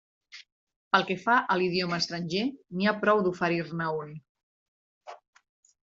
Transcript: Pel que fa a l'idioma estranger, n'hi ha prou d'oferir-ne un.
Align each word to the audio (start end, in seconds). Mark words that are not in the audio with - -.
Pel 0.95 1.05
que 1.09 1.17
fa 1.25 1.35
a 1.41 1.57
l'idioma 1.63 2.01
estranger, 2.05 2.43
n'hi 2.79 2.91
ha 2.93 2.97
prou 3.05 3.25
d'oferir-ne 3.29 3.93
un. 4.11 4.19